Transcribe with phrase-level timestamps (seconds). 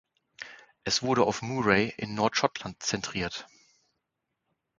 [0.83, 3.47] Es wurde auf Moray, in Nordschottland zentriert.